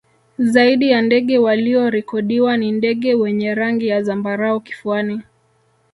[0.37, 5.21] Zaidi ya ndege waliorikodiwa ni ndege wenye rangi ya zambarau kifuani